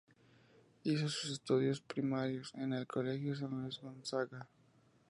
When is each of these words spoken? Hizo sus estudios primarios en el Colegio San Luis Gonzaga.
Hizo 0.81 1.09
sus 1.09 1.29
estudios 1.29 1.79
primarios 1.79 2.55
en 2.55 2.73
el 2.73 2.87
Colegio 2.87 3.35
San 3.35 3.61
Luis 3.61 3.79
Gonzaga. 3.83 4.49